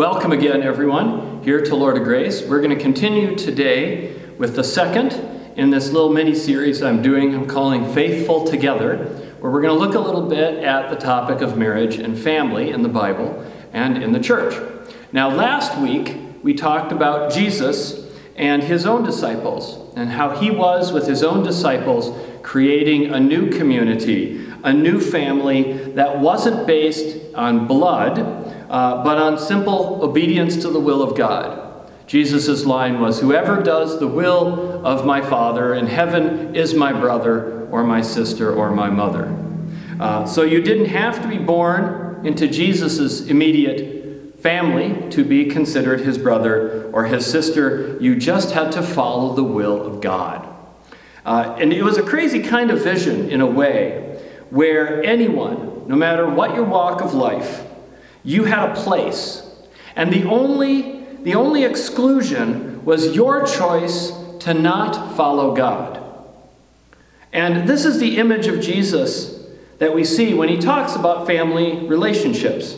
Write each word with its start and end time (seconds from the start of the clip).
Welcome 0.00 0.32
again, 0.32 0.62
everyone, 0.62 1.44
here 1.44 1.60
to 1.60 1.76
Lord 1.76 1.98
of 1.98 2.04
Grace. 2.04 2.40
We're 2.40 2.62
going 2.62 2.74
to 2.74 2.82
continue 2.82 3.36
today 3.36 4.16
with 4.38 4.56
the 4.56 4.64
second 4.64 5.12
in 5.58 5.68
this 5.68 5.90
little 5.90 6.10
mini 6.10 6.34
series 6.34 6.82
I'm 6.82 7.02
doing, 7.02 7.34
I'm 7.34 7.46
calling 7.46 7.84
Faithful 7.92 8.46
Together, 8.46 9.04
where 9.40 9.52
we're 9.52 9.60
going 9.60 9.78
to 9.78 9.78
look 9.78 9.94
a 9.94 10.00
little 10.00 10.26
bit 10.26 10.64
at 10.64 10.88
the 10.88 10.96
topic 10.96 11.42
of 11.42 11.58
marriage 11.58 11.96
and 11.96 12.18
family 12.18 12.70
in 12.70 12.82
the 12.82 12.88
Bible 12.88 13.44
and 13.74 14.02
in 14.02 14.12
the 14.12 14.20
church. 14.20 14.54
Now, 15.12 15.28
last 15.28 15.76
week 15.76 16.16
we 16.42 16.54
talked 16.54 16.92
about 16.92 17.30
Jesus 17.30 18.10
and 18.36 18.62
his 18.62 18.86
own 18.86 19.04
disciples 19.04 19.94
and 19.96 20.08
how 20.08 20.30
he 20.30 20.50
was 20.50 20.94
with 20.94 21.06
his 21.06 21.22
own 21.22 21.44
disciples 21.44 22.18
creating 22.42 23.12
a 23.12 23.20
new 23.20 23.50
community, 23.50 24.50
a 24.64 24.72
new 24.72 24.98
family 24.98 25.92
that 25.92 26.20
wasn't 26.20 26.66
based 26.66 27.18
on 27.34 27.66
blood 27.66 28.39
uh, 28.70 29.02
but 29.02 29.18
on 29.18 29.36
simple 29.36 29.98
obedience 30.00 30.56
to 30.56 30.70
the 30.70 30.78
will 30.78 31.02
of 31.02 31.16
God. 31.16 31.90
Jesus' 32.06 32.64
line 32.64 33.00
was 33.00 33.20
Whoever 33.20 33.60
does 33.62 33.98
the 33.98 34.06
will 34.06 34.86
of 34.86 35.04
my 35.04 35.20
Father 35.20 35.74
in 35.74 35.88
heaven 35.88 36.54
is 36.54 36.72
my 36.72 36.92
brother 36.92 37.68
or 37.68 37.82
my 37.82 38.00
sister 38.00 38.54
or 38.54 38.70
my 38.70 38.88
mother. 38.88 39.36
Uh, 39.98 40.24
so 40.24 40.42
you 40.42 40.62
didn't 40.62 40.86
have 40.86 41.20
to 41.20 41.28
be 41.28 41.38
born 41.38 42.24
into 42.24 42.46
Jesus' 42.46 43.26
immediate 43.26 44.38
family 44.40 45.10
to 45.10 45.24
be 45.24 45.46
considered 45.46 46.00
his 46.00 46.16
brother 46.16 46.90
or 46.92 47.06
his 47.06 47.26
sister. 47.26 47.98
You 48.00 48.16
just 48.16 48.52
had 48.52 48.70
to 48.72 48.82
follow 48.82 49.34
the 49.34 49.44
will 49.44 49.84
of 49.84 50.00
God. 50.00 50.48
Uh, 51.24 51.56
and 51.58 51.72
it 51.72 51.82
was 51.82 51.98
a 51.98 52.02
crazy 52.02 52.40
kind 52.42 52.70
of 52.70 52.82
vision, 52.82 53.30
in 53.30 53.40
a 53.40 53.46
way, 53.46 54.22
where 54.50 55.02
anyone, 55.02 55.88
no 55.88 55.96
matter 55.96 56.28
what 56.28 56.54
your 56.54 56.64
walk 56.64 57.02
of 57.02 57.14
life, 57.14 57.66
you 58.24 58.44
had 58.44 58.70
a 58.70 58.74
place. 58.74 59.42
And 59.96 60.12
the 60.12 60.24
only, 60.24 61.04
the 61.22 61.34
only 61.34 61.64
exclusion 61.64 62.84
was 62.84 63.14
your 63.14 63.46
choice 63.46 64.12
to 64.40 64.54
not 64.54 65.16
follow 65.16 65.54
God. 65.54 66.02
And 67.32 67.68
this 67.68 67.84
is 67.84 68.00
the 68.00 68.18
image 68.18 68.46
of 68.46 68.60
Jesus 68.60 69.38
that 69.78 69.94
we 69.94 70.04
see 70.04 70.34
when 70.34 70.48
he 70.48 70.58
talks 70.58 70.94
about 70.94 71.26
family 71.26 71.86
relationships. 71.86 72.76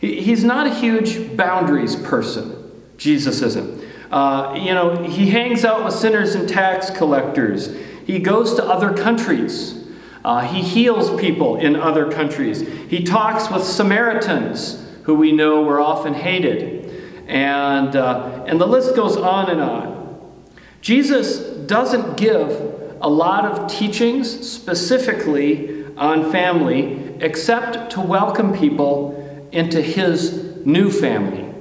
He, 0.00 0.20
he's 0.20 0.42
not 0.42 0.66
a 0.66 0.74
huge 0.74 1.36
boundaries 1.36 1.96
person. 1.96 2.60
Jesus 2.96 3.42
isn't. 3.42 3.84
Uh, 4.10 4.58
you 4.60 4.72
know, 4.74 5.02
he 5.02 5.30
hangs 5.30 5.64
out 5.64 5.84
with 5.84 5.94
sinners 5.94 6.34
and 6.34 6.48
tax 6.48 6.90
collectors. 6.90 7.74
He 8.06 8.18
goes 8.18 8.54
to 8.54 8.64
other 8.64 8.92
countries. 8.92 9.83
Uh, 10.24 10.40
he 10.40 10.62
heals 10.62 11.20
people 11.20 11.56
in 11.56 11.76
other 11.76 12.10
countries. 12.10 12.66
He 12.88 13.04
talks 13.04 13.50
with 13.50 13.62
Samaritans, 13.62 14.82
who 15.02 15.14
we 15.14 15.32
know 15.32 15.62
were 15.62 15.80
often 15.80 16.14
hated. 16.14 17.24
And, 17.28 17.94
uh, 17.94 18.44
and 18.46 18.58
the 18.60 18.66
list 18.66 18.96
goes 18.96 19.16
on 19.16 19.50
and 19.50 19.60
on. 19.60 20.42
Jesus 20.80 21.38
doesn't 21.66 22.16
give 22.16 22.50
a 23.00 23.08
lot 23.08 23.44
of 23.44 23.70
teachings 23.70 24.48
specifically 24.50 25.84
on 25.96 26.30
family 26.32 27.14
except 27.20 27.90
to 27.92 28.00
welcome 28.00 28.56
people 28.56 29.48
into 29.52 29.80
his 29.80 30.64
new 30.64 30.90
family. 30.90 31.52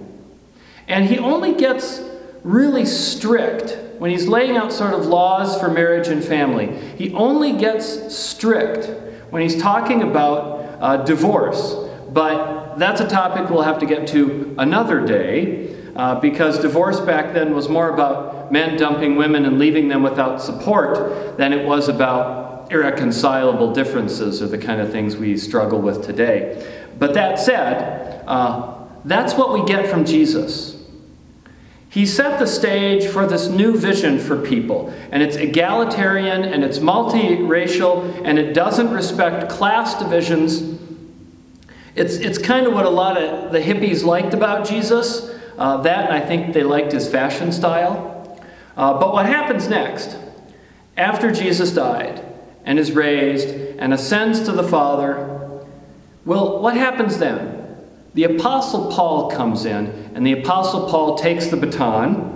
And 0.88 1.06
he 1.06 1.20
only 1.20 1.54
gets 1.54 2.02
really 2.44 2.86
strict 2.86 3.78
when 4.00 4.12
he's 4.12 4.28
laying 4.28 4.58
out 4.58 4.72
sort 4.72 4.94
of 4.94 5.06
laws 5.06 5.60
for 5.60 5.70
marriage 5.70 6.08
and 6.08 6.24
family, 6.24 6.76
he 6.98 7.14
only 7.14 7.54
gets 7.54 8.16
strict 8.16 8.90
when 9.30 9.42
he's 9.42 9.60
talking 9.62 10.04
about 10.04 10.78
uh, 10.80 10.98
divorce. 10.98 11.76
But 12.10 12.76
that's 12.76 13.02
a 13.02 13.08
topic 13.08 13.50
we'll 13.50 13.64
have 13.64 13.80
to 13.80 13.86
get 13.86 14.08
to 14.10 14.56
another 14.58 15.06
day 15.06 15.76
uh, 15.96 16.20
because 16.20 16.60
divorce 16.60 17.00
back 17.00 17.34
then 17.34 17.56
was 17.56 17.70
more 17.70 17.90
about 17.90 18.52
men 18.52 18.78
dumping 18.78 19.16
women 19.16 19.46
and 19.46 19.60
leaving 19.60 19.88
them 19.88 20.04
without 20.04 20.42
support 20.42 21.38
than 21.38 21.54
it 21.54 21.66
was 21.66 21.88
about 21.90 22.72
irreconcilable 22.72 23.74
differences 23.74 24.42
or 24.42 24.48
the 24.48 24.58
kind 24.58 24.82
of 24.82 24.92
things 24.92 25.18
we 25.18 25.38
struggle 25.38 25.80
with 25.80 26.06
today. 26.06 26.82
But 26.98 27.14
that 27.14 27.40
said, 27.40 28.24
uh, 28.28 28.86
that's 29.06 29.34
what 29.34 29.54
we 29.54 29.64
get 29.66 29.88
from 29.88 30.06
Jesus. 30.06 30.73
He 31.94 32.08
set 32.08 32.40
the 32.40 32.48
stage 32.48 33.06
for 33.06 33.28
this 33.28 33.50
new 33.50 33.78
vision 33.78 34.18
for 34.18 34.42
people, 34.42 34.92
and 35.12 35.22
it's 35.22 35.36
egalitarian 35.36 36.44
and 36.44 36.64
it's 36.64 36.80
multiracial 36.80 38.20
and 38.26 38.40
it 38.40 38.56
doesn't 38.56 38.90
respect 38.90 39.48
class 39.48 40.00
divisions. 40.00 40.80
It's, 41.94 42.16
it's 42.16 42.40
kind 42.40 42.66
of 42.66 42.74
what 42.74 42.88
a 42.88 42.90
lot 42.90 43.22
of 43.22 43.52
the 43.52 43.60
hippies 43.60 44.04
liked 44.04 44.34
about 44.34 44.68
Jesus. 44.68 45.30
Uh, 45.56 45.84
that, 45.84 46.10
and 46.10 46.14
I 46.16 46.26
think 46.26 46.56
they 46.56 46.64
liked 46.64 46.92
his 46.94 47.08
fashion 47.08 47.52
style. 47.52 48.44
Uh, 48.76 49.00
but 49.00 49.14
what 49.14 49.28
happens 49.28 49.68
next? 49.68 50.18
After 50.98 51.32
Jesus 51.32 51.70
died 51.70 52.26
and 52.66 52.80
is 52.80 52.92
raised 52.94 53.50
and 53.50 53.94
ascends 53.94 54.40
to 54.46 54.52
the 54.52 54.64
Father, 54.64 55.62
well, 56.26 56.60
what 56.60 56.76
happens 56.76 57.20
then? 57.20 57.53
The 58.14 58.26
Apostle 58.26 58.92
Paul 58.92 59.32
comes 59.32 59.66
in, 59.66 59.88
and 60.14 60.26
the 60.26 60.34
Apostle 60.34 60.88
Paul 60.90 61.18
takes 61.18 61.48
the 61.48 61.58
baton 61.58 62.34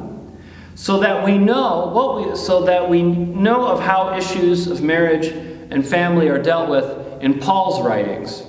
so 0.73 0.99
that 0.99 1.25
we 1.25 1.37
know 1.37 1.91
what 1.93 2.29
we, 2.29 2.35
so 2.35 2.63
that 2.65 2.89
we 2.89 3.01
know 3.01 3.67
of 3.67 3.79
how 3.79 4.15
issues 4.15 4.67
of 4.67 4.81
marriage 4.81 5.27
and 5.27 5.85
family 5.85 6.29
are 6.29 6.41
dealt 6.41 6.69
with 6.69 7.21
in 7.21 7.39
Paul's 7.39 7.85
writings. 7.85 8.43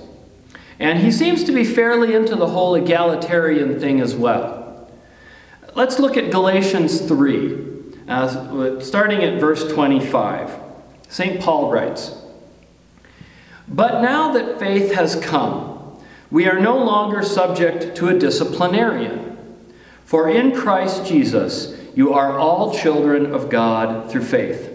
And 0.78 0.98
he 0.98 1.10
seems 1.10 1.44
to 1.44 1.52
be 1.52 1.64
fairly 1.64 2.14
into 2.14 2.36
the 2.36 2.46
whole 2.46 2.74
egalitarian 2.74 3.80
thing 3.80 4.00
as 4.00 4.14
well. 4.14 4.90
Let's 5.74 5.98
look 5.98 6.16
at 6.16 6.30
Galatians 6.30 7.00
3, 7.00 7.58
uh, 8.08 8.80
starting 8.80 9.24
at 9.24 9.40
verse 9.40 9.70
25. 9.72 10.50
St. 11.08 11.40
Paul 11.40 11.70
writes 11.70 12.14
But 13.66 14.02
now 14.02 14.32
that 14.32 14.58
faith 14.58 14.92
has 14.92 15.16
come, 15.16 15.77
we 16.30 16.46
are 16.46 16.60
no 16.60 16.76
longer 16.76 17.22
subject 17.22 17.96
to 17.96 18.08
a 18.08 18.18
disciplinarian. 18.18 19.36
For 20.04 20.28
in 20.28 20.54
Christ 20.54 21.06
Jesus, 21.06 21.78
you 21.94 22.12
are 22.12 22.38
all 22.38 22.74
children 22.74 23.32
of 23.32 23.50
God 23.50 24.10
through 24.10 24.24
faith. 24.24 24.74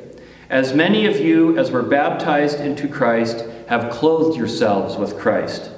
As 0.49 0.73
many 0.73 1.05
of 1.05 1.19
you 1.19 1.57
as 1.57 1.71
were 1.71 1.83
baptized 1.83 2.59
into 2.59 2.87
Christ 2.87 3.45
have 3.67 3.91
clothed 3.91 4.37
yourselves 4.37 4.97
with 4.97 5.17
Christ. 5.17 5.71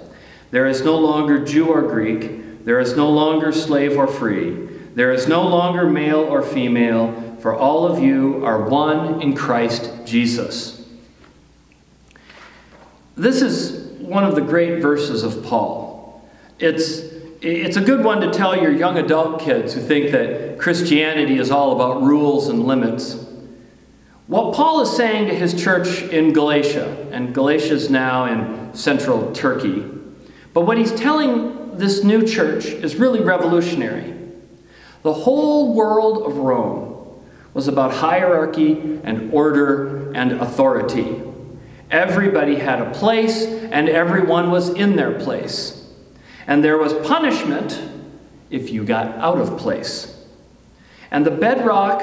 There 0.52 0.66
is 0.66 0.84
no 0.84 0.98
longer 0.98 1.44
Jew 1.44 1.68
or 1.68 1.82
Greek, 1.82 2.66
there 2.66 2.80
is 2.80 2.96
no 2.96 3.10
longer 3.10 3.52
slave 3.52 3.98
or 3.98 4.08
free, 4.08 4.68
there 4.96 5.12
is 5.12 5.28
no 5.28 5.48
longer 5.48 5.90
male 5.90 6.22
or 6.22 6.42
female, 6.42 7.38
for 7.40 7.54
all 7.54 7.86
of 7.86 8.02
you 8.02 8.44
are 8.46 8.68
one 8.68 9.22
in 9.22 9.36
Christ 9.36 9.92
Jesus. 10.06 10.75
This 13.16 13.42
is 13.42 13.98
one 14.00 14.26
of 14.26 14.36
the 14.36 14.42
great 14.42 14.82
verses 14.82 15.24
of 15.24 15.44
Paul. 15.46 16.28
It's, 16.60 17.00
it's 17.42 17.78
a 17.78 17.82
good 17.82 18.04
one 18.04 18.20
to 18.22 18.32
tell 18.32 18.62
your 18.62 18.72
young 18.72 18.98
adult 18.98 19.40
kids 19.40 19.74
who 19.74 19.82
think 19.82 20.12
that 20.12 20.60
Christianity 20.60 21.38
is 21.38 21.50
all 21.50 21.72
about 21.72 22.02
rules 22.02 22.50
and 22.50 22.66
limits. 22.66 23.26
What 24.28 24.54
Paul 24.54 24.82
is 24.82 24.96
saying 24.96 25.28
to 25.28 25.36
his 25.36 25.54
church 25.54 26.02
in 26.02 26.34
Galatia, 26.34 27.08
and 27.12 27.34
Galatia 27.34 27.74
is 27.74 27.90
now 27.90 28.26
in 28.26 28.74
central 28.74 29.32
Turkey, 29.32 29.86
but 30.54 30.62
what 30.62 30.78
he's 30.78 30.92
telling 30.92 31.78
this 31.78 32.04
new 32.04 32.26
church 32.26 32.66
is 32.66 32.96
really 32.96 33.22
revolutionary. 33.22 34.14
The 35.04 35.14
whole 35.14 35.74
world 35.74 36.26
of 36.26 36.38
Rome 36.38 37.22
was 37.54 37.68
about 37.68 37.94
hierarchy 37.94 39.00
and 39.04 39.32
order 39.32 40.12
and 40.14 40.34
authority. 40.34 41.22
Everybody 41.92 42.56
had 42.56 42.82
a 42.82 42.92
place, 42.92 43.46
and 43.46 43.88
everyone 43.90 44.52
was 44.52 44.70
in 44.70 44.96
their 44.96 45.20
place. 45.20 45.88
And 46.48 46.64
there 46.64 46.78
was 46.78 46.94
punishment 47.08 47.82
if 48.50 48.70
you 48.70 48.84
got 48.84 49.18
out 49.18 49.40
of 49.40 49.58
place. 49.58 50.12
And 51.12 51.26
the 51.26 51.32
bedrock 51.32 52.02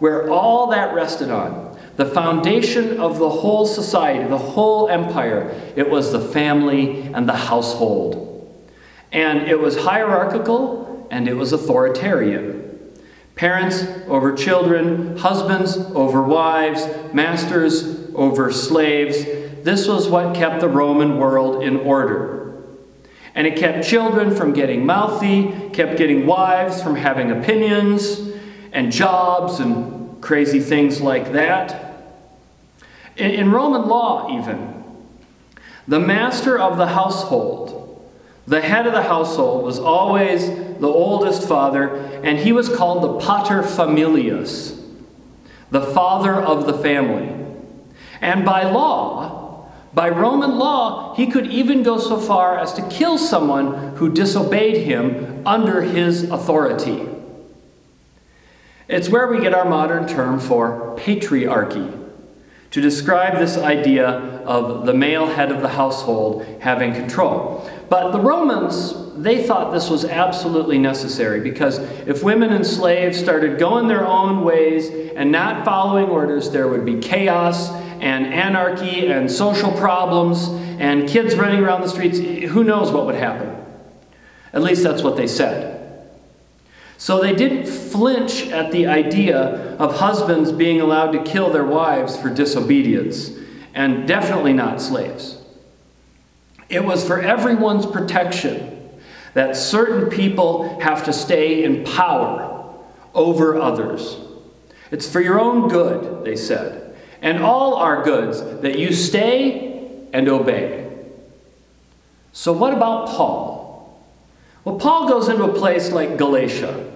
where 0.00 0.30
all 0.30 0.68
that 0.68 0.94
rested 0.94 1.30
on, 1.30 1.76
the 1.96 2.06
foundation 2.06 3.00
of 3.00 3.18
the 3.18 3.28
whole 3.28 3.66
society, 3.66 4.28
the 4.28 4.38
whole 4.38 4.88
empire, 4.88 5.50
it 5.74 5.90
was 5.90 6.12
the 6.12 6.20
family 6.20 7.02
and 7.12 7.28
the 7.28 7.34
household. 7.34 8.24
And 9.10 9.48
it 9.48 9.58
was 9.58 9.76
hierarchical 9.76 11.08
and 11.10 11.26
it 11.26 11.34
was 11.34 11.52
authoritarian. 11.52 12.57
Parents 13.38 13.86
over 14.08 14.32
children, 14.32 15.16
husbands 15.16 15.76
over 15.76 16.20
wives, 16.24 16.84
masters 17.12 18.12
over 18.16 18.50
slaves. 18.50 19.22
This 19.62 19.86
was 19.86 20.08
what 20.08 20.34
kept 20.34 20.60
the 20.60 20.68
Roman 20.68 21.18
world 21.18 21.62
in 21.62 21.76
order. 21.76 22.64
And 23.36 23.46
it 23.46 23.56
kept 23.56 23.86
children 23.86 24.34
from 24.34 24.54
getting 24.54 24.84
mouthy, 24.84 25.70
kept 25.72 25.96
getting 25.98 26.26
wives 26.26 26.82
from 26.82 26.96
having 26.96 27.30
opinions 27.30 28.18
and 28.72 28.90
jobs 28.90 29.60
and 29.60 30.20
crazy 30.20 30.58
things 30.58 31.00
like 31.00 31.30
that. 31.30 32.02
In, 33.16 33.52
Roman 33.52 33.86
law, 33.86 34.36
even, 34.36 34.84
the 35.86 36.00
master 36.00 36.58
of 36.58 36.76
the 36.76 36.88
household, 36.88 37.87
The 38.48 38.62
head 38.62 38.86
of 38.86 38.94
the 38.94 39.02
household 39.02 39.62
was 39.62 39.78
always 39.78 40.48
the 40.48 40.88
oldest 40.88 41.46
father, 41.46 41.96
and 42.24 42.38
he 42.38 42.50
was 42.50 42.74
called 42.74 43.02
the 43.02 43.26
pater 43.26 43.62
familias, 43.62 44.82
the 45.70 45.82
father 45.82 46.32
of 46.32 46.66
the 46.66 46.72
family. 46.72 47.28
And 48.22 48.46
by 48.46 48.62
law, 48.62 49.68
by 49.92 50.08
Roman 50.08 50.56
law, 50.56 51.14
he 51.14 51.26
could 51.26 51.46
even 51.48 51.82
go 51.82 51.98
so 51.98 52.18
far 52.18 52.58
as 52.58 52.72
to 52.72 52.88
kill 52.88 53.18
someone 53.18 53.94
who 53.96 54.10
disobeyed 54.14 54.78
him 54.78 55.46
under 55.46 55.82
his 55.82 56.30
authority. 56.30 57.06
It's 58.88 59.10
where 59.10 59.26
we 59.26 59.42
get 59.42 59.52
our 59.52 59.68
modern 59.68 60.08
term 60.08 60.40
for 60.40 60.96
patriarchy 60.98 61.94
to 62.70 62.80
describe 62.80 63.38
this 63.38 63.58
idea 63.58 64.08
of 64.08 64.86
the 64.86 64.94
male 64.94 65.26
head 65.26 65.52
of 65.52 65.60
the 65.60 65.68
household 65.68 66.46
having 66.60 66.94
control. 66.94 67.70
But 67.88 68.10
the 68.12 68.20
Romans, 68.20 68.94
they 69.16 69.46
thought 69.46 69.72
this 69.72 69.88
was 69.88 70.04
absolutely 70.04 70.78
necessary 70.78 71.40
because 71.40 71.78
if 71.78 72.22
women 72.22 72.52
and 72.52 72.66
slaves 72.66 73.18
started 73.18 73.58
going 73.58 73.88
their 73.88 74.06
own 74.06 74.44
ways 74.44 74.90
and 75.16 75.32
not 75.32 75.64
following 75.64 76.06
orders, 76.06 76.50
there 76.50 76.68
would 76.68 76.84
be 76.84 77.00
chaos 77.00 77.70
and 78.00 78.26
anarchy 78.26 79.06
and 79.06 79.30
social 79.30 79.72
problems 79.72 80.48
and 80.78 81.08
kids 81.08 81.34
running 81.34 81.60
around 81.60 81.80
the 81.80 81.88
streets. 81.88 82.18
Who 82.18 82.62
knows 82.62 82.92
what 82.92 83.06
would 83.06 83.14
happen? 83.14 83.56
At 84.52 84.62
least 84.62 84.82
that's 84.82 85.02
what 85.02 85.16
they 85.16 85.26
said. 85.26 85.76
So 86.98 87.22
they 87.22 87.34
didn't 87.34 87.66
flinch 87.66 88.48
at 88.48 88.72
the 88.72 88.86
idea 88.86 89.76
of 89.78 89.98
husbands 89.98 90.50
being 90.50 90.80
allowed 90.80 91.12
to 91.12 91.22
kill 91.22 91.50
their 91.50 91.64
wives 91.64 92.16
for 92.16 92.28
disobedience, 92.28 93.30
and 93.72 94.06
definitely 94.06 94.52
not 94.52 94.80
slaves. 94.82 95.37
It 96.68 96.84
was 96.84 97.06
for 97.06 97.20
everyone's 97.20 97.86
protection 97.86 98.90
that 99.34 99.56
certain 99.56 100.10
people 100.10 100.80
have 100.80 101.04
to 101.04 101.12
stay 101.12 101.64
in 101.64 101.84
power 101.84 102.74
over 103.14 103.60
others. 103.60 104.18
It's 104.90 105.10
for 105.10 105.20
your 105.20 105.40
own 105.40 105.68
good, 105.68 106.24
they 106.24 106.36
said, 106.36 106.96
and 107.20 107.42
all 107.42 107.74
our 107.74 108.02
goods 108.02 108.40
that 108.62 108.78
you 108.78 108.92
stay 108.92 110.06
and 110.12 110.28
obey. 110.28 110.86
So, 112.32 112.52
what 112.52 112.72
about 112.72 113.08
Paul? 113.08 114.02
Well, 114.64 114.76
Paul 114.76 115.08
goes 115.08 115.28
into 115.28 115.44
a 115.44 115.52
place 115.52 115.90
like 115.90 116.16
Galatia. 116.16 116.90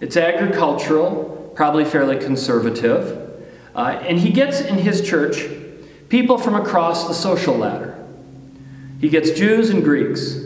It's 0.00 0.16
agricultural, 0.16 1.52
probably 1.54 1.84
fairly 1.84 2.18
conservative, 2.18 3.44
uh, 3.74 4.00
and 4.02 4.18
he 4.18 4.30
gets 4.30 4.60
in 4.60 4.76
his 4.76 5.06
church 5.06 5.44
people 6.08 6.38
from 6.38 6.54
across 6.54 7.06
the 7.06 7.14
social 7.14 7.56
ladder. 7.56 7.89
He 9.00 9.08
gets 9.08 9.30
Jews 9.30 9.70
and 9.70 9.82
Greeks. 9.82 10.36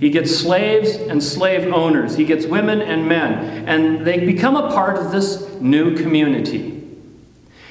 He 0.00 0.10
gets 0.10 0.34
slaves 0.34 0.90
and 0.90 1.22
slave 1.22 1.72
owners. 1.72 2.16
He 2.16 2.24
gets 2.24 2.46
women 2.46 2.80
and 2.80 3.08
men. 3.08 3.66
And 3.68 4.06
they 4.06 4.24
become 4.24 4.56
a 4.56 4.70
part 4.70 4.96
of 4.96 5.12
this 5.12 5.48
new 5.60 5.96
community. 5.96 6.74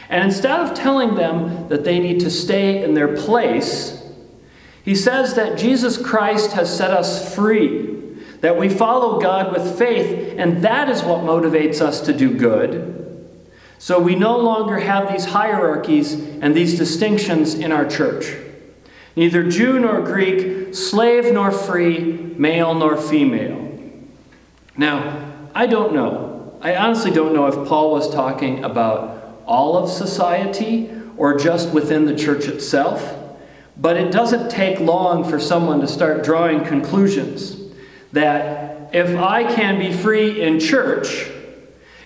And 0.09 0.23
instead 0.23 0.59
of 0.59 0.73
telling 0.73 1.15
them 1.15 1.67
that 1.69 1.83
they 1.83 1.99
need 1.99 2.19
to 2.21 2.29
stay 2.29 2.83
in 2.83 2.93
their 2.93 3.15
place, 3.15 4.01
he 4.83 4.95
says 4.95 5.33
that 5.35 5.57
Jesus 5.57 5.97
Christ 5.97 6.53
has 6.53 6.75
set 6.75 6.91
us 6.91 7.33
free 7.35 7.97
that 8.41 8.57
we 8.57 8.69
follow 8.69 9.19
God 9.19 9.51
with 9.51 9.77
faith, 9.77 10.35
and 10.37 10.63
that 10.63 10.89
is 10.89 11.03
what 11.03 11.21
motivates 11.21 11.81
us 11.81 12.01
to 12.01 12.13
do 12.13 12.37
good. 12.37 12.93
So 13.79 13.99
we 13.99 14.15
no 14.15 14.37
longer 14.37 14.79
have 14.79 15.11
these 15.11 15.25
hierarchies 15.25 16.13
and 16.13 16.55
these 16.55 16.77
distinctions 16.77 17.55
in 17.55 17.71
our 17.71 17.85
church. 17.85 18.35
Neither 19.17 19.49
Jew 19.49 19.79
nor 19.79 20.01
Greek, 20.01 20.75
slave 20.75 21.33
nor 21.33 21.51
free, 21.51 22.35
male 22.37 22.75
nor 22.75 22.95
female. 22.95 23.79
Now, 24.77 25.33
I 25.55 25.65
don't 25.65 25.91
know. 25.91 26.55
I 26.61 26.75
honestly 26.75 27.09
don't 27.09 27.33
know 27.33 27.47
if 27.47 27.67
Paul 27.67 27.89
was 27.89 28.13
talking 28.13 28.63
about 28.63 29.41
all 29.47 29.75
of 29.75 29.89
society 29.89 30.91
or 31.17 31.35
just 31.35 31.73
within 31.73 32.05
the 32.05 32.15
church 32.15 32.45
itself, 32.45 33.15
but 33.75 33.97
it 33.97 34.11
doesn't 34.11 34.51
take 34.51 34.79
long 34.79 35.27
for 35.27 35.39
someone 35.39 35.81
to 35.81 35.87
start 35.87 36.23
drawing 36.23 36.63
conclusions 36.63 37.57
that 38.11 38.93
if 38.93 39.17
I 39.17 39.51
can 39.51 39.79
be 39.79 39.91
free 39.91 40.43
in 40.43 40.59
church, 40.59 41.27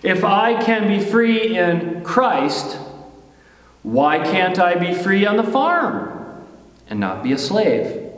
if 0.02 0.24
I 0.24 0.54
can 0.64 0.88
be 0.88 1.04
free 1.04 1.58
in 1.58 2.02
Christ, 2.04 2.78
why 3.82 4.18
can't 4.18 4.58
I 4.58 4.76
be 4.76 4.94
free 4.94 5.26
on 5.26 5.36
the 5.36 5.44
farm 5.44 6.21
and 6.88 7.00
not 7.00 7.22
be 7.22 7.32
a 7.32 7.38
slave? 7.38 8.10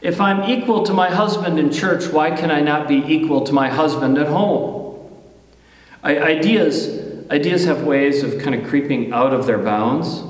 If 0.00 0.20
I'm 0.20 0.50
equal 0.50 0.84
to 0.84 0.92
my 0.92 1.10
husband 1.10 1.58
in 1.58 1.72
church, 1.72 2.12
why 2.12 2.30
can 2.30 2.50
I 2.50 2.60
not 2.60 2.88
be 2.88 2.96
equal 2.96 3.42
to 3.44 3.52
my 3.52 3.68
husband 3.68 4.18
at 4.18 4.26
home? 4.26 5.10
I, 6.02 6.18
ideas, 6.18 7.26
ideas 7.30 7.64
have 7.64 7.82
ways 7.82 8.22
of 8.22 8.38
kind 8.42 8.54
of 8.54 8.68
creeping 8.68 9.12
out 9.12 9.32
of 9.32 9.46
their 9.46 9.58
bounds 9.58 10.22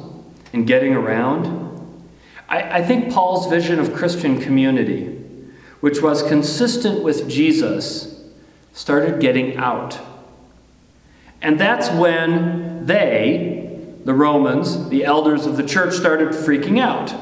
and 0.52 0.66
getting 0.66 0.94
around. 0.94 2.04
I, 2.48 2.78
I 2.78 2.82
think 2.84 3.12
Paul's 3.12 3.48
vision 3.48 3.80
of 3.80 3.92
Christian 3.92 4.40
community 4.40 5.14
which 5.84 6.00
was 6.00 6.22
consistent 6.22 7.04
with 7.04 7.28
Jesus, 7.28 8.24
started 8.72 9.20
getting 9.20 9.58
out. 9.58 10.00
And 11.42 11.60
that's 11.60 11.90
when 11.90 12.86
they, 12.86 13.82
the 14.02 14.14
Romans, 14.14 14.88
the 14.88 15.04
elders 15.04 15.44
of 15.44 15.58
the 15.58 15.62
church, 15.62 15.92
started 15.92 16.28
freaking 16.30 16.80
out. 16.80 17.14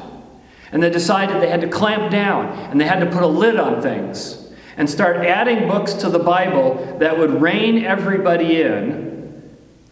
And 0.73 0.81
they 0.81 0.89
decided 0.89 1.41
they 1.41 1.49
had 1.49 1.61
to 1.61 1.69
clamp 1.69 2.11
down 2.11 2.47
and 2.47 2.81
they 2.81 2.85
had 2.85 2.99
to 2.99 3.05
put 3.05 3.21
a 3.21 3.27
lid 3.27 3.57
on 3.57 3.81
things 3.81 4.51
and 4.75 4.89
start 4.89 5.17
adding 5.17 5.67
books 5.67 5.93
to 5.93 6.09
the 6.09 6.19
Bible 6.19 6.97
that 6.99 7.17
would 7.17 7.39
rein 7.39 7.85
everybody 7.85 8.61
in 8.61 9.03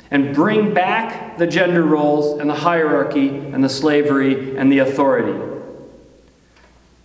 and 0.10 0.34
bring 0.34 0.74
back 0.74 1.38
the 1.38 1.46
gender 1.46 1.84
roles 1.84 2.40
and 2.40 2.50
the 2.50 2.56
hierarchy 2.56 3.30
and 3.30 3.64
the 3.64 3.70
slavery 3.70 4.58
and 4.58 4.72
the 4.72 4.80
authority. 4.80 5.40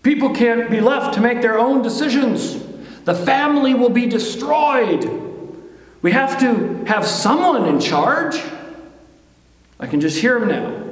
People 0.03 0.35
can't 0.35 0.71
be 0.71 0.81
left 0.81 1.15
to 1.15 1.21
make 1.21 1.43
their 1.43 1.59
own 1.59 1.83
decisions. 1.83 2.65
The 3.05 3.15
family 3.15 3.75
will 3.75 3.91
be 3.91 4.07
destroyed. 4.07 5.05
We 6.01 6.13
have 6.13 6.41
to 6.41 6.85
have 6.87 7.07
someone 7.07 7.67
in 7.67 7.79
charge. 7.79 8.41
I 9.79 9.87
can 9.87 10.01
just 10.01 10.19
hear 10.19 10.39
him 10.39 10.49
now. 10.49 10.83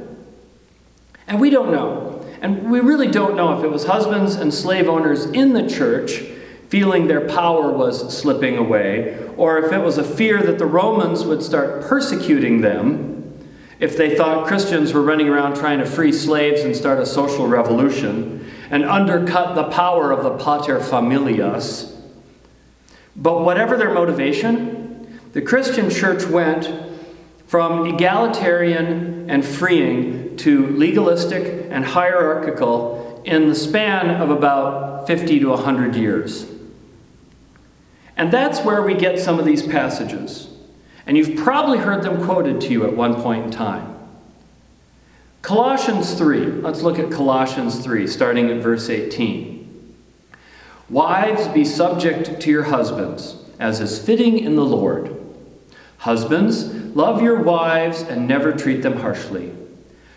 And 1.27 1.41
we 1.41 1.49
don't 1.49 1.73
know. 1.73 2.14
And 2.45 2.71
we 2.71 2.81
really 2.81 3.07
don't 3.07 3.37
know 3.37 3.57
if 3.59 3.65
it 3.65 3.71
was 3.71 3.87
husbands 3.87 4.35
and 4.35 4.53
slave 4.53 4.87
owners 4.87 5.25
in 5.25 5.55
the 5.55 5.67
church 5.67 6.21
feeling 6.69 7.07
their 7.07 7.27
power 7.27 7.71
was 7.71 8.15
slipping 8.15 8.59
away, 8.59 9.19
or 9.39 9.61
if 9.61 9.73
it 9.73 9.79
was 9.79 9.97
a 9.97 10.05
fear 10.05 10.43
that 10.43 10.59
the 10.59 10.67
Romans 10.67 11.25
would 11.25 11.43
start 11.43 11.85
persecuting 11.85 12.61
them 12.61 13.49
if 13.81 13.97
they 13.97 14.15
thought 14.15 14.47
Christians 14.47 14.93
were 14.93 15.01
running 15.01 15.27
around 15.27 15.57
trying 15.57 15.79
to 15.79 15.87
free 15.87 16.13
slaves 16.13 16.61
and 16.61 16.77
start 16.77 16.99
a 16.99 17.07
social 17.07 17.47
revolution 17.47 18.47
and 18.69 18.85
undercut 18.85 19.55
the 19.55 19.65
power 19.71 20.13
of 20.13 20.23
the 20.23 20.37
pater 20.37 20.81
familias. 20.81 21.99
But 23.17 23.41
whatever 23.41 23.79
their 23.79 23.95
motivation, 23.95 25.19
the 25.33 25.41
Christian 25.41 25.89
church 25.89 26.27
went 26.27 26.71
from 27.47 27.87
egalitarian 27.87 29.31
and 29.31 29.43
freeing 29.43 30.24
to 30.39 30.67
legalistic 30.69 31.67
and 31.71 31.85
hierarchical 31.85 33.23
in 33.25 33.49
the 33.49 33.55
span 33.55 34.11
of 34.11 34.31
about 34.31 35.07
50 35.07 35.41
to 35.41 35.49
100 35.49 35.97
years. 35.97 36.47
And 38.17 38.33
that's 38.33 38.61
where 38.61 38.83
we 38.83 38.95
get 38.95 39.19
some 39.19 39.39
of 39.39 39.45
these 39.45 39.63
passages. 39.63 40.49
And 41.07 41.17
you've 41.17 41.37
probably 41.37 41.79
heard 41.79 42.03
them 42.03 42.25
quoted 42.25 42.61
to 42.63 42.69
you 42.69 42.85
at 42.85 42.97
one 42.97 43.21
point 43.21 43.47
in 43.47 43.51
time. 43.51 43.95
Colossians 45.43 46.15
3. 46.15 46.47
Let's 46.63 46.83
look 46.83 46.99
at 46.99 47.11
Colossians 47.11 47.81
3, 47.81 48.07
starting 48.07 48.51
at 48.51 48.63
verse 48.63 48.89
18. 48.89 49.95
Wives, 50.89 51.49
be 51.49 51.65
subject 51.65 52.41
to 52.41 52.51
your 52.51 52.65
husbands, 52.65 53.37
as 53.59 53.81
is 53.81 53.99
fitting 53.99 54.39
in 54.39 54.57
the 54.57 54.65
Lord. 54.65 55.15
Husbands, 55.99 56.67
love 56.95 57.23
your 57.23 57.43
wives 57.43 58.03
and 58.03 58.29
never 58.29 58.53
treat 58.53 58.83
them 58.83 58.99
harshly. 58.99 59.53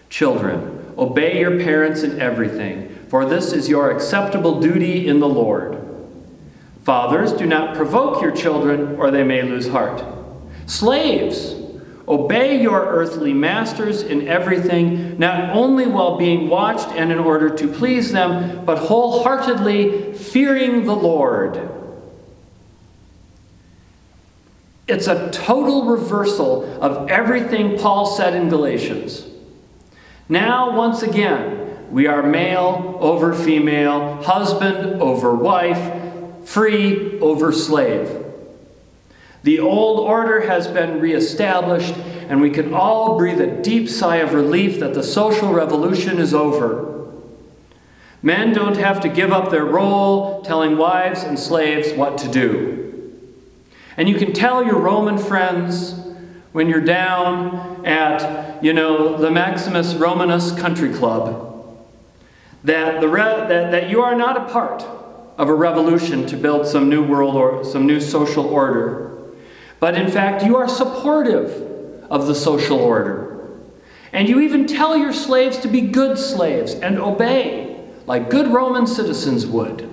Children, 0.10 0.94
obey 0.98 1.40
your 1.40 1.60
parents 1.60 2.04
in 2.04 2.20
everything, 2.20 2.96
for 3.08 3.26
this 3.26 3.54
is 3.54 3.70
your 3.70 3.92
acceptable 3.92 4.60
duty 4.60 5.08
in 5.08 5.20
the 5.20 5.28
Lord. 5.28 5.84
Fathers, 6.84 7.34
do 7.34 7.46
not 7.46 7.76
provoke 7.76 8.22
your 8.22 8.32
children, 8.32 8.96
or 8.98 9.12
they 9.12 9.24
may 9.24 9.42
lose 9.42 9.68
heart. 9.68 10.04
Slaves, 10.66 11.56
Obey 12.08 12.62
your 12.62 12.86
earthly 12.86 13.34
masters 13.34 14.02
in 14.02 14.30
everything, 14.30 15.20
not 15.20 15.50
only 15.50 15.86
while 15.88 16.18
being 16.18 16.48
watched 16.48 16.88
and 16.90 17.12
in 17.12 17.20
order 17.20 17.50
to 17.50 17.68
please 17.68 18.14
them, 18.14 18.64
but 18.64 18.78
wholeheartedly 18.78 20.14
fearing 20.14 20.86
the 20.86 20.96
Lord. 20.96 21.70
It's 24.88 25.08
a 25.08 25.30
total 25.32 25.88
reversal 25.88 26.82
of 26.82 27.10
everything 27.10 27.78
Paul 27.78 28.06
said 28.06 28.34
in 28.34 28.48
Galatians. 28.48 29.26
Now, 30.30 30.76
once 30.76 31.02
again, 31.04 31.58
We 31.90 32.06
are 32.08 32.22
male 32.22 32.98
over 33.00 33.34
female, 33.34 34.22
husband 34.24 35.02
over 35.02 35.34
wife, 35.34 35.94
free 36.44 37.18
over 37.20 37.54
slave. 37.54 38.26
The 39.44 39.60
old 39.60 40.00
order 40.00 40.42
has 40.42 40.68
been 40.68 41.00
reestablished, 41.00 41.96
and 42.28 42.42
we 42.42 42.50
can 42.50 42.74
all 42.74 43.18
breathe 43.18 43.40
a 43.40 43.62
deep 43.62 43.88
sigh 43.88 44.18
of 44.18 44.34
relief 44.34 44.82
that 44.82 44.94
the 44.94 45.04
social 45.04 45.54
revolution 45.54 46.20
is 46.20 46.34
over. 46.34 47.08
Men 48.22 48.52
don't 48.52 48.76
have 48.76 49.00
to 49.02 49.10
give 49.10 49.32
up 49.32 49.50
their 49.50 49.64
role 49.64 50.42
telling 50.42 50.76
wives 50.76 51.24
and 51.24 51.40
slaves 51.40 51.94
what 51.94 52.18
to 52.18 52.28
do. 52.28 53.14
And 53.96 54.10
you 54.10 54.16
can 54.16 54.34
tell 54.34 54.66
your 54.66 54.80
Roman 54.80 55.18
friends 55.18 55.96
when 56.58 56.68
you're 56.68 56.82
down 56.82 57.86
at, 57.86 58.64
you 58.64 58.74
know, 58.74 59.16
the 59.16 59.30
Maximus 59.30 59.94
Romanus 59.94 60.52
Country 60.54 60.92
Club 60.92 61.78
that, 62.64 63.00
the 63.00 63.08
re- 63.08 63.46
that, 63.48 63.70
that 63.70 63.90
you 63.92 64.02
are 64.02 64.16
not 64.16 64.38
a 64.38 64.52
part 64.52 64.82
of 65.38 65.50
a 65.50 65.54
revolution 65.54 66.26
to 66.26 66.36
build 66.36 66.66
some 66.66 66.90
new 66.90 67.04
world 67.04 67.36
or 67.36 67.64
some 67.64 67.86
new 67.86 68.02
social 68.02 68.44
order. 68.44 69.16
But 69.80 69.94
in 69.94 70.10
fact, 70.10 70.44
you 70.44 70.58
are 70.58 70.68
supportive 70.68 71.52
of 72.10 72.26
the 72.26 72.34
social 72.34 72.80
order. 72.80 73.52
And 74.12 74.28
you 74.28 74.40
even 74.40 74.66
tell 74.66 74.98
your 74.98 75.14
slaves 75.14 75.60
to 75.60 75.68
be 75.68 75.82
good 75.82 76.18
slaves 76.18 76.74
and 76.74 76.98
obey, 76.98 77.88
like 78.08 78.32
good 78.32 78.48
Roman 78.48 78.88
citizens 78.88 79.46
would. 79.46 79.88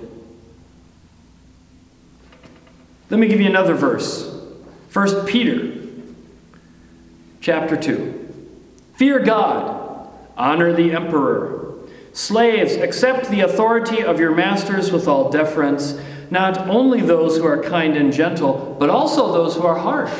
Let 3.11 3.19
me 3.19 3.27
give 3.27 3.39
you 3.39 3.45
another 3.45 3.75
verse. 3.75 4.35
First 4.89 5.27
Peter 5.27 5.84
chapter 7.45 7.77
2. 7.77 8.27
Fear 8.95 9.19
God, 9.19 10.09
honor 10.35 10.73
the 10.73 10.91
emperor. 10.93 11.75
Slaves, 12.11 12.73
accept 12.73 13.29
the 13.29 13.41
authority 13.41 14.03
of 14.03 14.19
your 14.19 14.33
masters 14.33 14.91
with 14.91 15.07
all 15.07 15.29
deference 15.29 16.01
not 16.31 16.57
only 16.67 17.01
those 17.01 17.37
who 17.37 17.45
are 17.45 17.61
kind 17.61 17.95
and 17.95 18.11
gentle, 18.11 18.75
but 18.79 18.89
also 18.89 19.31
those 19.31 19.53
who 19.53 19.61
are 19.61 19.77
harsh. 19.77 20.19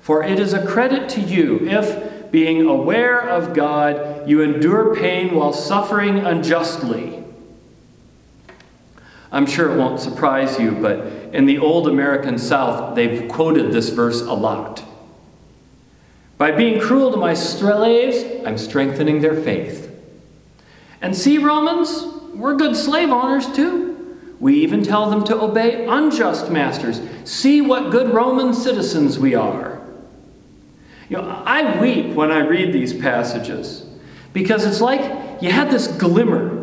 For 0.00 0.24
it 0.24 0.40
is 0.40 0.54
a 0.54 0.66
credit 0.66 1.10
to 1.10 1.20
you 1.20 1.68
if, 1.68 2.30
being 2.30 2.66
aware 2.66 3.28
of 3.28 3.52
God, 3.52 4.26
you 4.26 4.40
endure 4.40 4.96
pain 4.96 5.34
while 5.34 5.52
suffering 5.52 6.20
unjustly. 6.20 7.22
I'm 9.30 9.44
sure 9.44 9.70
it 9.70 9.76
won't 9.76 10.00
surprise 10.00 10.58
you, 10.58 10.70
but 10.70 11.00
in 11.34 11.44
the 11.44 11.58
old 11.58 11.86
American 11.88 12.38
South, 12.38 12.94
they've 12.94 13.28
quoted 13.28 13.70
this 13.70 13.90
verse 13.90 14.22
a 14.22 14.32
lot. 14.32 14.87
By 16.38 16.52
being 16.52 16.80
cruel 16.80 17.10
to 17.10 17.16
my 17.16 17.34
slaves, 17.34 18.24
I'm 18.46 18.56
strengthening 18.56 19.20
their 19.20 19.34
faith. 19.34 19.92
And 21.02 21.14
see, 21.16 21.38
Romans, 21.38 22.04
we're 22.32 22.54
good 22.54 22.76
slave 22.76 23.10
owners 23.10 23.52
too. 23.52 23.88
We 24.40 24.54
even 24.62 24.84
tell 24.84 25.10
them 25.10 25.24
to 25.24 25.40
obey 25.40 25.84
unjust 25.86 26.50
masters. 26.50 27.00
See 27.24 27.60
what 27.60 27.90
good 27.90 28.14
Roman 28.14 28.54
citizens 28.54 29.18
we 29.18 29.34
are. 29.34 29.82
You 31.08 31.16
know, 31.16 31.42
I 31.44 31.80
weep 31.80 32.14
when 32.14 32.30
I 32.30 32.46
read 32.46 32.72
these 32.72 32.94
passages 32.94 33.84
because 34.32 34.64
it's 34.64 34.80
like 34.80 35.42
you 35.42 35.50
had 35.50 35.70
this 35.70 35.88
glimmer 35.88 36.56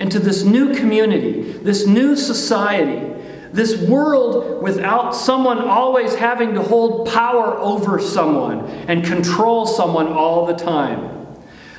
into 0.00 0.18
this 0.18 0.42
new 0.42 0.74
community, 0.74 1.52
this 1.52 1.86
new 1.86 2.16
society, 2.16 3.17
this 3.52 3.76
world 3.76 4.62
without 4.62 5.14
someone 5.14 5.58
always 5.58 6.14
having 6.14 6.54
to 6.54 6.62
hold 6.62 7.08
power 7.08 7.56
over 7.58 7.98
someone 7.98 8.66
and 8.88 9.04
control 9.04 9.66
someone 9.66 10.08
all 10.08 10.46
the 10.46 10.54
time. 10.54 11.26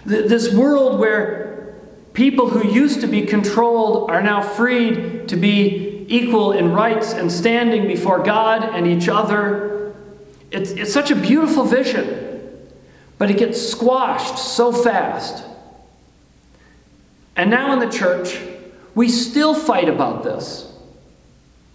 This 0.05 0.53
world 0.53 0.99
where 0.99 1.49
People 2.19 2.49
who 2.49 2.67
used 2.67 2.99
to 2.99 3.07
be 3.07 3.21
controlled 3.21 4.09
are 4.09 4.21
now 4.21 4.41
freed 4.41 5.29
to 5.29 5.38
be 5.38 6.05
equal 6.09 6.51
in 6.51 6.73
rights 6.73 7.13
and 7.13 7.31
standing 7.31 7.88
before 7.88 8.21
God 8.23 8.63
and 8.63 8.88
each 8.88 9.07
other. 9.07 9.93
It's, 10.51 10.71
it's 10.71 10.91
such 10.91 11.11
a 11.11 11.15
beautiful 11.15 11.63
vision, 11.63 12.67
but 13.17 13.29
it 13.29 13.38
gets 13.38 13.61
squashed 13.61 14.38
so 14.38 14.73
fast. 14.73 15.45
And 17.35 17.49
now 17.49 17.71
in 17.73 17.79
the 17.79 17.89
church, 17.89 18.38
we 18.95 19.07
still 19.07 19.53
fight 19.53 19.88
about 19.88 20.23
this. 20.23 20.68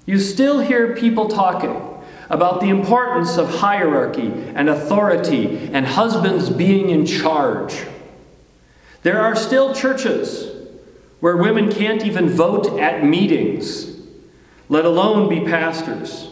You 0.07 0.19
still 0.19 0.61
hear 0.61 0.95
people 0.95 1.29
talking 1.29 1.81
about 2.31 2.61
the 2.61 2.69
importance 2.69 3.37
of 3.37 3.49
hierarchy 3.49 4.33
and 4.55 4.69
authority 4.69 5.71
and 5.73 5.87
husbands 5.87 6.51
being 6.51 6.91
in 6.91 7.07
charge. 7.07 7.85
There 9.03 9.21
are 9.21 9.37
still 9.37 9.75
churches 9.75 10.51
where 11.21 11.37
women 11.37 11.71
can't 11.71 12.05
even 12.05 12.29
vote 12.29 12.79
at 12.79 13.05
meetings, 13.05 13.91
let 14.69 14.85
alone 14.85 15.29
be 15.29 15.41
pastors, 15.41 16.31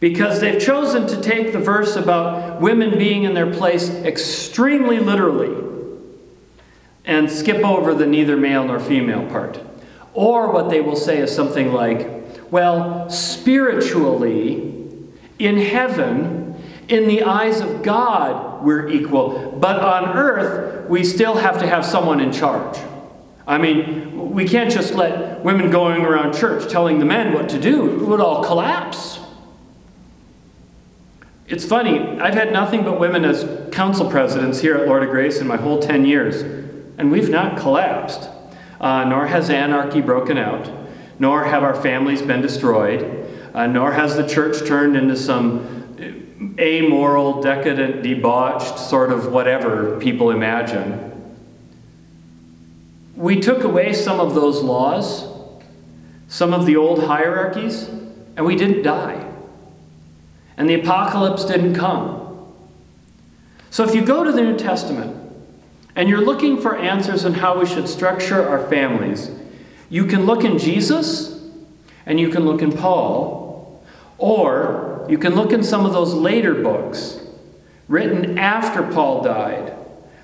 because 0.00 0.40
they've 0.40 0.60
chosen 0.60 1.06
to 1.06 1.20
take 1.20 1.52
the 1.52 1.58
verse 1.58 1.96
about 1.96 2.60
women 2.60 2.96
being 2.98 3.24
in 3.24 3.34
their 3.34 3.52
place 3.52 3.90
extremely 3.90 4.98
literally 4.98 5.68
and 7.04 7.30
skip 7.30 7.64
over 7.64 7.94
the 7.94 8.06
neither 8.06 8.36
male 8.36 8.64
nor 8.64 8.80
female 8.80 9.28
part. 9.28 9.60
Or 10.14 10.52
what 10.52 10.70
they 10.70 10.80
will 10.80 10.96
say 10.96 11.18
is 11.18 11.34
something 11.34 11.72
like, 11.72 12.19
well, 12.50 13.08
spiritually, 13.10 14.70
in 15.38 15.56
heaven, 15.56 16.62
in 16.88 17.06
the 17.06 17.22
eyes 17.22 17.60
of 17.60 17.82
God, 17.82 18.62
we're 18.64 18.88
equal. 18.88 19.56
But 19.58 19.80
on 19.80 20.16
earth, 20.16 20.88
we 20.88 21.04
still 21.04 21.36
have 21.36 21.58
to 21.60 21.66
have 21.66 21.84
someone 21.84 22.20
in 22.20 22.32
charge. 22.32 22.78
I 23.46 23.58
mean, 23.58 24.32
we 24.32 24.46
can't 24.46 24.70
just 24.70 24.94
let 24.94 25.42
women 25.42 25.70
going 25.70 26.02
around 26.02 26.34
church 26.34 26.70
telling 26.70 26.98
the 26.98 27.04
men 27.04 27.32
what 27.32 27.48
to 27.50 27.60
do, 27.60 28.00
it 28.00 28.06
would 28.06 28.20
all 28.20 28.44
collapse. 28.44 29.18
It's 31.48 31.64
funny, 31.64 31.98
I've 32.20 32.34
had 32.34 32.52
nothing 32.52 32.84
but 32.84 33.00
women 33.00 33.24
as 33.24 33.48
council 33.72 34.08
presidents 34.08 34.60
here 34.60 34.76
at 34.76 34.86
Lord 34.86 35.02
of 35.02 35.10
Grace 35.10 35.40
in 35.40 35.48
my 35.48 35.56
whole 35.56 35.80
10 35.80 36.04
years, 36.04 36.42
and 36.96 37.10
we've 37.10 37.28
not 37.28 37.58
collapsed, 37.58 38.28
uh, 38.80 39.02
nor 39.04 39.26
has 39.26 39.50
anarchy 39.50 40.00
broken 40.00 40.38
out, 40.38 40.70
nor 41.20 41.44
have 41.44 41.62
our 41.62 41.80
families 41.80 42.22
been 42.22 42.40
destroyed, 42.40 43.26
uh, 43.54 43.66
nor 43.66 43.92
has 43.92 44.16
the 44.16 44.26
church 44.26 44.66
turned 44.66 44.96
into 44.96 45.14
some 45.14 45.76
amoral, 46.58 47.42
decadent, 47.42 48.02
debauched, 48.02 48.78
sort 48.78 49.12
of 49.12 49.30
whatever 49.30 49.98
people 50.00 50.30
imagine. 50.30 51.06
We 53.14 53.38
took 53.38 53.64
away 53.64 53.92
some 53.92 54.18
of 54.18 54.34
those 54.34 54.62
laws, 54.62 55.28
some 56.28 56.54
of 56.54 56.64
the 56.64 56.76
old 56.76 57.04
hierarchies, 57.04 57.88
and 58.36 58.46
we 58.46 58.56
didn't 58.56 58.82
die. 58.82 59.26
And 60.56 60.70
the 60.70 60.80
apocalypse 60.80 61.44
didn't 61.44 61.74
come. 61.74 62.54
So 63.68 63.84
if 63.84 63.94
you 63.94 64.02
go 64.02 64.24
to 64.24 64.32
the 64.32 64.42
New 64.42 64.56
Testament 64.56 65.16
and 65.94 66.08
you're 66.08 66.24
looking 66.24 66.58
for 66.58 66.76
answers 66.76 67.26
on 67.26 67.34
how 67.34 67.58
we 67.58 67.66
should 67.66 67.88
structure 67.88 68.48
our 68.48 68.66
families, 68.68 69.30
you 69.90 70.06
can 70.06 70.24
look 70.24 70.44
in 70.44 70.56
Jesus 70.56 71.42
and 72.06 72.18
you 72.18 72.30
can 72.30 72.44
look 72.44 72.62
in 72.62 72.72
Paul, 72.72 73.84
or 74.16 75.04
you 75.08 75.18
can 75.18 75.34
look 75.34 75.52
in 75.52 75.62
some 75.62 75.84
of 75.84 75.92
those 75.92 76.14
later 76.14 76.54
books 76.54 77.20
written 77.88 78.38
after 78.38 78.82
Paul 78.82 79.22
died, 79.22 79.74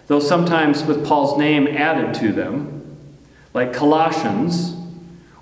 though 0.07 0.21
sometimes 0.21 0.85
with 0.85 1.05
Paul's 1.05 1.37
name 1.37 1.67
added 1.67 2.15
to 2.21 2.33
them, 2.33 2.97
like 3.53 3.73
Colossians 3.73 4.75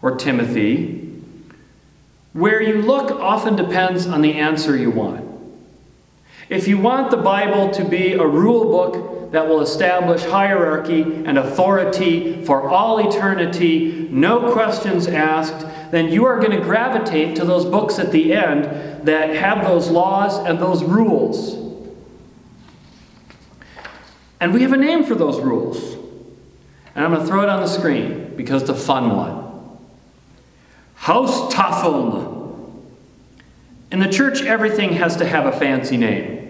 or 0.03 0.17
Timothy. 0.17 1.21
Where 2.33 2.61
you 2.61 2.83
look 2.83 3.11
often 3.11 3.57
depends 3.57 4.07
on 4.07 4.23
the 4.23 4.35
answer 4.35 4.77
you 4.77 4.91
want. 4.91 5.25
If 6.49 6.67
you 6.67 6.79
want 6.79 7.11
the 7.11 7.17
Bible 7.17 7.71
to 7.71 7.85
be 7.85 8.15
a 8.15 8.27
rule 8.27 8.65
book 8.65 9.24
that 9.31 9.49
will 9.49 9.61
establish 9.61 10.23
hierarchy 10.25 11.03
and 11.03 11.39
authority 11.39 12.45
for 12.45 12.69
all 12.69 12.99
eternity, 13.09 14.09
no 14.11 14.53
questions 14.53 15.07
asked, 15.07 15.67
then 15.91 16.11
you 16.11 16.25
are 16.25 16.39
going 16.39 16.51
to 16.51 16.61
gravitate 16.61 17.37
to 17.37 17.45
those 17.45 17.65
books 17.65 17.99
at 17.99 18.13
the 18.13 18.33
end 18.33 19.07
that 19.07 19.35
have 19.37 19.65
those 19.65 19.91
laws 19.91 20.39
and 20.39 20.59
those 20.59 20.83
rules. 20.83 21.55
And 24.41 24.53
we 24.53 24.63
have 24.63 24.73
a 24.73 24.77
name 24.77 25.05
for 25.05 25.15
those 25.15 25.41
rules. 25.41 25.95
And 26.95 27.05
I'm 27.05 27.13
going 27.13 27.23
to 27.23 27.27
throw 27.27 27.43
it 27.43 27.49
on 27.49 27.61
the 27.61 27.69
screen 27.69 28.35
because 28.37 28.63
it's 28.63 28.71
a 28.71 28.75
fun 28.75 29.17
one. 29.17 29.79
Haustafeln. 30.99 32.83
In 33.91 34.01
the 34.01 34.09
church, 34.09 34.43
everything 34.43 34.95
has 34.95 35.17
to 35.17 35.27
have 35.27 35.47
a 35.47 35.53
fancy 35.53 35.97
name. 35.97 36.44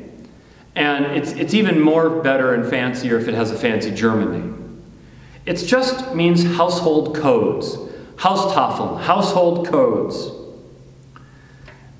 And 0.77 1.07
it's, 1.07 1.33
it's 1.33 1.55
even 1.55 1.81
more 1.81 2.23
better 2.23 2.55
and 2.55 2.69
fancier 2.69 3.19
if 3.19 3.29
it 3.29 3.35
has 3.35 3.51
a 3.51 3.59
fancy 3.59 3.91
German 3.93 4.33
name. 4.33 4.83
It 5.47 5.57
just 5.57 6.15
means 6.15 6.45
household 6.57 7.15
codes. 7.17 7.77
Haustafel, 8.17 9.01
household 9.01 9.69
codes. 9.69 10.31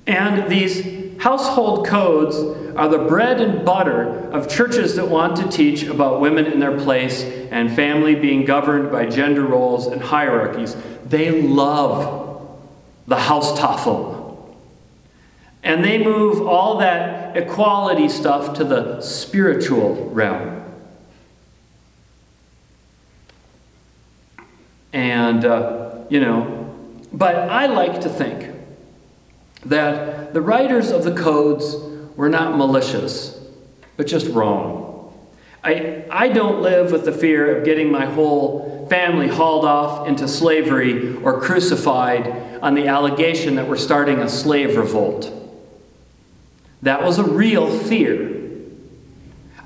And 0.07 0.49
these 0.49 1.21
household 1.21 1.87
codes 1.87 2.35
are 2.75 2.89
the 2.89 2.99
bread 2.99 3.39
and 3.39 3.65
butter 3.65 4.29
of 4.31 4.49
churches 4.49 4.95
that 4.95 5.07
want 5.07 5.37
to 5.37 5.49
teach 5.49 5.83
about 5.83 6.19
women 6.19 6.45
in 6.45 6.59
their 6.59 6.77
place 6.77 7.23
and 7.23 7.73
family 7.73 8.15
being 8.15 8.45
governed 8.45 8.91
by 8.91 9.05
gender 9.05 9.45
roles 9.45 9.87
and 9.87 10.01
hierarchies. 10.01 10.75
They 11.05 11.41
love 11.41 12.49
the 13.07 13.15
Haustafel. 13.15 14.14
And 15.65 15.83
they 15.83 15.97
move 15.97 16.47
all 16.47 16.77
that 16.77 17.35
equality 17.35 18.07
stuff 18.07 18.55
to 18.57 18.63
the 18.63 19.01
spiritual 19.01 20.09
realm. 20.11 20.63
And, 24.93 25.43
uh, 25.43 26.03
you 26.07 26.19
know, 26.19 26.71
but 27.11 27.35
I 27.35 27.65
like 27.65 28.01
to 28.01 28.09
think 28.09 28.55
that 29.65 30.35
the 30.35 30.41
writers 30.41 30.91
of 30.91 31.03
the 31.03 31.15
codes 31.15 31.75
were 32.15 32.29
not 32.29 32.55
malicious, 32.55 33.35
but 33.97 34.05
just 34.05 34.27
wrong. 34.27 35.17
I, 35.63 36.05
I 36.11 36.27
don't 36.29 36.61
live 36.61 36.91
with 36.91 37.05
the 37.05 37.11
fear 37.11 37.57
of 37.57 37.65
getting 37.65 37.91
my 37.91 38.05
whole 38.05 38.85
family 38.87 39.27
hauled 39.27 39.65
off 39.65 40.07
into 40.07 40.27
slavery 40.27 41.15
or 41.23 41.41
crucified 41.41 42.27
on 42.61 42.75
the 42.75 42.87
allegation 42.87 43.55
that 43.55 43.67
we're 43.67 43.77
starting 43.77 44.19
a 44.19 44.29
slave 44.29 44.77
revolt. 44.77 45.31
That 46.85 47.01
was 47.01 47.17
a 47.17 47.23
real 47.23 47.67
fear. 47.79 48.31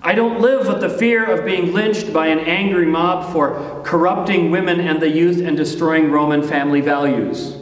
I 0.02 0.16
don't 0.16 0.40
live 0.40 0.68
with 0.68 0.80
the 0.80 0.90
fear 0.90 1.26
of 1.26 1.46
being 1.46 1.74
lynched 1.74 2.14
by 2.14 2.28
an 2.28 2.40
angry 2.40 2.86
mob 2.86 3.34
for 3.34 3.82
corrupting 3.84 4.52
women 4.52 4.80
and 4.80 5.02
the 5.02 5.10
youth 5.10 5.46
and 5.46 5.58
destroying 5.58 6.12
Roman 6.12 6.42
family 6.42 6.80
values. 6.80 7.58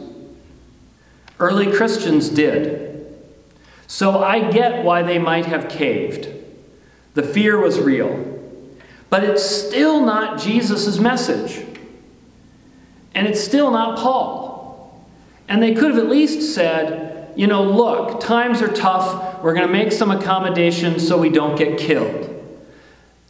Early 1.40 1.72
Christians 1.72 2.28
did. 2.28 3.18
So 3.88 4.22
I 4.22 4.48
get 4.48 4.84
why 4.84 5.02
they 5.02 5.18
might 5.18 5.46
have 5.46 5.68
caved. 5.68 6.28
The 7.14 7.24
fear 7.24 7.58
was 7.58 7.80
real. 7.80 8.38
But 9.10 9.24
it's 9.24 9.44
still 9.44 10.06
not 10.06 10.38
Jesus' 10.38 11.00
message. 11.00 11.66
And 13.12 13.26
it's 13.26 13.42
still 13.42 13.72
not 13.72 13.98
Paul. 13.98 15.04
And 15.48 15.60
they 15.60 15.74
could 15.74 15.90
have 15.90 15.98
at 15.98 16.08
least 16.08 16.54
said, 16.54 17.17
you 17.38 17.46
know, 17.46 17.62
look, 17.62 18.18
times 18.18 18.60
are 18.62 18.72
tough. 18.72 19.40
We're 19.44 19.54
going 19.54 19.64
to 19.64 19.72
make 19.72 19.92
some 19.92 20.10
accommodations 20.10 21.06
so 21.06 21.16
we 21.16 21.28
don't 21.28 21.56
get 21.56 21.78
killed. 21.78 22.34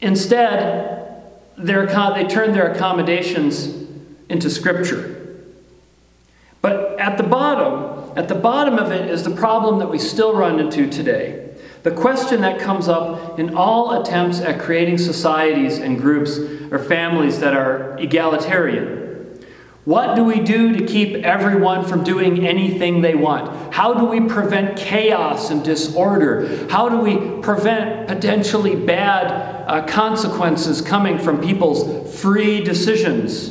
Instead, 0.00 1.22
they 1.58 1.74
turned 1.74 2.54
their 2.54 2.72
accommodations 2.72 3.66
into 4.30 4.48
Scripture. 4.48 5.36
But 6.62 6.98
at 6.98 7.18
the 7.18 7.22
bottom, 7.22 8.16
at 8.16 8.28
the 8.28 8.34
bottom 8.34 8.78
of 8.78 8.92
it 8.92 9.10
is 9.10 9.24
the 9.24 9.30
problem 9.30 9.78
that 9.80 9.90
we 9.90 9.98
still 9.98 10.34
run 10.34 10.58
into 10.58 10.88
today. 10.88 11.54
The 11.82 11.90
question 11.90 12.40
that 12.40 12.58
comes 12.58 12.88
up 12.88 13.38
in 13.38 13.54
all 13.54 14.00
attempts 14.00 14.40
at 14.40 14.58
creating 14.58 14.96
societies 14.96 15.76
and 15.76 16.00
groups 16.00 16.38
or 16.72 16.78
families 16.78 17.40
that 17.40 17.52
are 17.52 17.94
egalitarian. 17.98 19.07
What 19.88 20.16
do 20.16 20.22
we 20.22 20.40
do 20.40 20.76
to 20.76 20.84
keep 20.84 21.24
everyone 21.24 21.82
from 21.82 22.04
doing 22.04 22.46
anything 22.46 23.00
they 23.00 23.14
want? 23.14 23.72
How 23.72 23.94
do 23.94 24.04
we 24.04 24.20
prevent 24.20 24.76
chaos 24.76 25.48
and 25.48 25.64
disorder? 25.64 26.68
How 26.68 26.90
do 26.90 26.98
we 26.98 27.40
prevent 27.40 28.06
potentially 28.06 28.76
bad 28.76 29.64
uh, 29.66 29.86
consequences 29.86 30.82
coming 30.82 31.18
from 31.18 31.40
people's 31.40 32.20
free 32.20 32.62
decisions? 32.62 33.48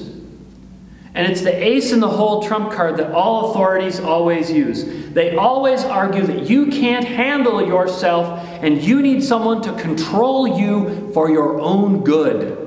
And 1.16 1.26
it's 1.32 1.42
the 1.42 1.56
ace 1.56 1.92
in 1.92 2.02
the 2.02 2.08
hole 2.08 2.44
trump 2.44 2.72
card 2.72 2.98
that 2.98 3.14
all 3.14 3.50
authorities 3.50 4.00
always 4.00 4.52
use. 4.52 4.84
They 5.16 5.36
always 5.36 5.84
argue 5.84 6.22
that 6.22 6.48
you 6.48 6.68
can't 6.68 7.06
handle 7.06 7.66
yourself 7.66 8.48
and 8.62 8.80
you 8.80 9.02
need 9.02 9.24
someone 9.24 9.64
to 9.64 9.74
control 9.74 10.60
you 10.60 11.12
for 11.16 11.32
your 11.32 11.60
own 11.60 12.04
good. 12.04 12.64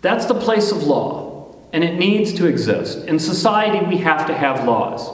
That's 0.00 0.24
the 0.24 0.34
place 0.34 0.72
of 0.72 0.82
law, 0.84 1.25
and 1.76 1.84
it 1.84 1.98
needs 1.98 2.32
to 2.32 2.46
exist. 2.46 3.06
In 3.06 3.18
society, 3.18 3.84
we 3.84 3.98
have 3.98 4.26
to 4.28 4.32
have 4.32 4.64
laws. 4.64 5.10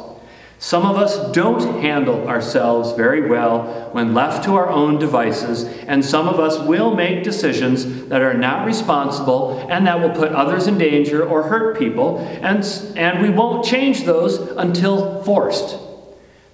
Some 0.61 0.87
of 0.87 0.97
us 0.97 1.33
don't 1.33 1.81
handle 1.81 2.29
ourselves 2.29 2.93
very 2.93 3.29
well 3.29 3.91
when 3.91 4.15
left 4.15 4.45
to 4.45 4.55
our 4.55 4.69
own 4.69 5.01
devices, 5.01 5.65
and 5.65 6.05
some 6.05 6.29
of 6.29 6.39
us 6.39 6.61
will 6.61 6.95
make 6.95 7.25
decisions 7.25 8.07
that 8.07 8.23
are 8.23 8.35
not 8.35 8.65
responsible 8.65 9.59
and 9.69 9.89
that 9.89 9.99
will 9.99 10.15
put 10.15 10.31
others 10.31 10.69
in 10.69 10.79
danger 10.79 11.27
or 11.27 11.43
hurt 11.43 11.77
people, 11.81 12.21
and, 12.21 12.65
and 12.95 13.21
we 13.21 13.29
won't 13.29 13.65
change 13.65 14.05
those 14.05 14.39
until 14.57 15.21
forced. 15.25 15.77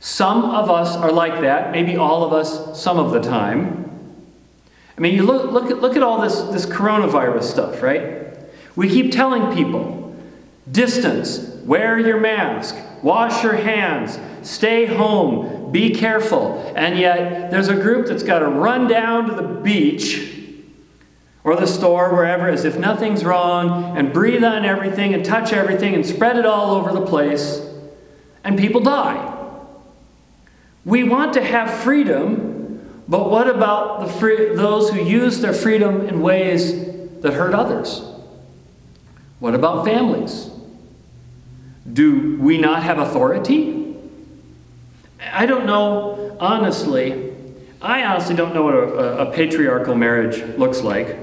Some 0.00 0.42
of 0.42 0.70
us 0.70 0.96
are 0.96 1.12
like 1.12 1.42
that, 1.42 1.70
maybe 1.70 1.98
all 1.98 2.24
of 2.24 2.32
us 2.32 2.82
some 2.82 2.98
of 2.98 3.12
the 3.12 3.20
time. 3.20 3.90
I 4.96 5.02
mean, 5.02 5.14
you 5.14 5.24
look, 5.24 5.52
look, 5.52 5.70
at, 5.70 5.82
look 5.82 5.96
at 5.96 6.02
all 6.02 6.22
this, 6.22 6.40
this 6.44 6.64
coronavirus 6.64 7.42
stuff, 7.42 7.82
right? 7.82 8.24
We 8.74 8.88
keep 8.88 9.12
telling 9.12 9.54
people 9.54 9.97
distance, 10.72 11.38
wear 11.64 11.98
your 11.98 12.20
mask, 12.20 12.76
wash 13.02 13.42
your 13.42 13.56
hands, 13.56 14.18
stay 14.42 14.86
home, 14.86 15.70
be 15.72 15.94
careful. 15.94 16.72
And 16.76 16.98
yet, 16.98 17.50
there's 17.50 17.68
a 17.68 17.74
group 17.74 18.06
that's 18.06 18.22
got 18.22 18.40
to 18.40 18.48
run 18.48 18.88
down 18.88 19.28
to 19.28 19.34
the 19.34 19.42
beach 19.42 20.34
or 21.44 21.56
the 21.56 21.66
store, 21.66 22.12
wherever, 22.14 22.48
as 22.48 22.64
if 22.64 22.78
nothing's 22.78 23.24
wrong, 23.24 23.96
and 23.96 24.12
breathe 24.12 24.44
on 24.44 24.64
everything 24.64 25.14
and 25.14 25.24
touch 25.24 25.52
everything 25.52 25.94
and 25.94 26.04
spread 26.04 26.36
it 26.36 26.44
all 26.44 26.74
over 26.74 26.92
the 26.92 27.06
place, 27.06 27.62
and 28.44 28.58
people 28.58 28.80
die. 28.80 29.34
We 30.84 31.04
want 31.04 31.32
to 31.34 31.42
have 31.42 31.82
freedom, 31.82 33.02
but 33.08 33.30
what 33.30 33.48
about 33.48 34.00
the 34.00 34.08
free, 34.08 34.54
those 34.54 34.90
who 34.90 35.02
use 35.02 35.40
their 35.40 35.54
freedom 35.54 36.02
in 36.06 36.20
ways 36.20 36.72
that 37.22 37.32
hurt 37.32 37.54
others? 37.54 38.02
What 39.38 39.54
about 39.54 39.86
families? 39.86 40.50
Do 41.92 42.36
we 42.38 42.58
not 42.58 42.82
have 42.82 42.98
authority? 42.98 43.96
I 45.20 45.46
don't 45.46 45.66
know, 45.66 46.36
honestly. 46.40 47.32
I 47.80 48.04
honestly 48.04 48.34
don't 48.34 48.54
know 48.54 48.62
what 48.64 48.74
a, 48.74 49.28
a, 49.28 49.32
patriarchal 49.32 49.94
marriage 49.94 50.42
looks 50.58 50.80
like. 50.80 51.16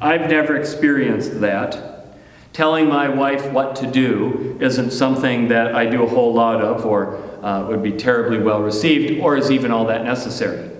I've 0.00 0.28
never 0.28 0.56
experienced 0.56 1.40
that. 1.40 2.16
Telling 2.52 2.88
my 2.88 3.08
wife 3.08 3.50
what 3.50 3.76
to 3.76 3.86
do 3.86 4.56
isn't 4.60 4.90
something 4.92 5.48
that 5.48 5.74
I 5.74 5.86
do 5.86 6.02
a 6.02 6.08
whole 6.08 6.34
lot 6.34 6.62
of 6.62 6.84
or 6.84 7.16
uh, 7.42 7.66
would 7.68 7.82
be 7.82 7.92
terribly 7.92 8.38
well 8.38 8.62
received 8.62 9.20
or 9.20 9.36
is 9.36 9.50
even 9.50 9.70
all 9.70 9.86
that 9.86 10.04
necessary. 10.04 10.70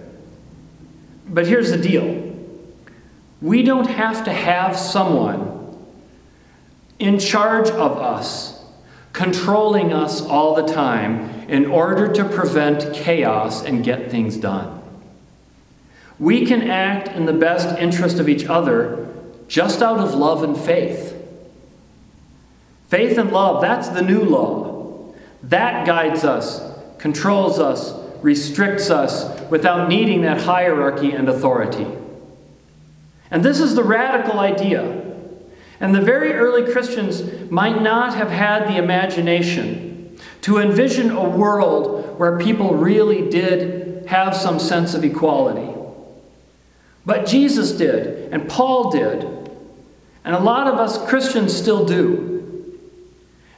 But 1.28 1.46
here's 1.46 1.70
the 1.70 1.78
deal 1.78 2.22
we 3.40 3.62
don't 3.62 3.88
have 3.88 4.24
to 4.24 4.32
have 4.32 4.76
someone 4.76 5.76
in 6.98 7.18
charge 7.18 7.68
of 7.68 7.98
us 7.98 8.53
controlling 9.14 9.92
us 9.92 10.20
all 10.20 10.56
the 10.56 10.66
time 10.66 11.30
in 11.48 11.66
order 11.66 12.12
to 12.12 12.24
prevent 12.24 12.92
chaos 12.92 13.64
and 13.64 13.82
get 13.82 14.10
things 14.10 14.36
done. 14.36 14.82
We 16.18 16.44
can 16.44 16.68
act 16.68 17.08
in 17.08 17.24
the 17.24 17.32
best 17.32 17.78
interest 17.78 18.18
of 18.18 18.28
each 18.28 18.44
other 18.46 19.08
just 19.46 19.82
out 19.82 20.00
of 20.00 20.14
love 20.14 20.42
and 20.42 20.56
faith. 20.56 21.12
Faith 22.88 23.16
and 23.16 23.30
love, 23.30 23.62
that's 23.62 23.88
the 23.88 24.02
new 24.02 24.22
law. 24.22 25.14
That 25.44 25.86
guides 25.86 26.24
us, 26.24 26.60
controls 26.98 27.60
us, 27.60 27.94
restricts 28.20 28.90
us 28.90 29.48
without 29.48 29.88
needing 29.88 30.22
that 30.22 30.40
hierarchy 30.40 31.12
and 31.12 31.28
authority. 31.28 31.86
And 33.30 33.44
this 33.44 33.60
is 33.60 33.76
the 33.76 33.84
radical 33.84 34.40
idea 34.40 35.03
and 35.84 35.94
the 35.94 36.00
very 36.00 36.32
early 36.32 36.72
Christians 36.72 37.50
might 37.50 37.82
not 37.82 38.14
have 38.14 38.30
had 38.30 38.66
the 38.68 38.78
imagination 38.78 40.18
to 40.40 40.56
envision 40.56 41.10
a 41.10 41.28
world 41.28 42.18
where 42.18 42.38
people 42.38 42.74
really 42.74 43.28
did 43.28 44.06
have 44.06 44.34
some 44.34 44.58
sense 44.58 44.94
of 44.94 45.04
equality. 45.04 45.78
But 47.04 47.26
Jesus 47.26 47.72
did, 47.72 48.32
and 48.32 48.48
Paul 48.48 48.92
did, 48.92 49.24
and 50.24 50.34
a 50.34 50.38
lot 50.38 50.68
of 50.68 50.76
us 50.76 50.96
Christians 51.06 51.54
still 51.54 51.84
do. 51.84 52.80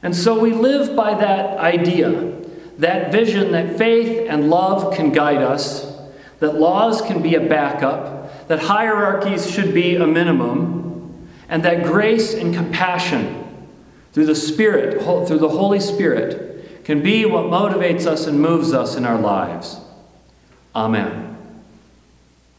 And 0.03 0.13
so 0.13 0.37
we 0.37 0.51
live 0.51 0.97
by 0.97 1.13
that 1.13 1.57
idea, 1.59 2.41
that 2.77 3.09
vision 3.09 3.53
that 3.53 3.77
faith 3.77 4.27
and 4.29 4.49
love 4.49 4.93
can 4.93 5.13
guide 5.13 5.41
us, 5.41 5.97
that 6.39 6.55
laws 6.55 7.01
can 7.01 7.21
be 7.21 7.35
a 7.35 7.47
backup, 7.47 8.49
that 8.49 8.59
hierarchies 8.59 9.49
should 9.49 9.73
be 9.73 9.95
a 9.95 10.05
minimum 10.05 10.86
and 11.49 11.63
that 11.63 11.83
grace 11.83 12.33
and 12.33 12.53
compassion 12.53 13.45
through 14.13 14.25
the 14.25 14.35
Spirit, 14.35 15.01
through 15.27 15.39
the 15.39 15.49
Holy 15.49 15.79
Spirit, 15.79 16.83
can 16.83 17.01
be 17.01 17.25
what 17.25 17.45
motivates 17.45 18.05
us 18.05 18.27
and 18.27 18.41
moves 18.41 18.73
us 18.73 18.95
in 18.95 19.05
our 19.05 19.19
lives. 19.19 19.79
Amen. 20.75 21.36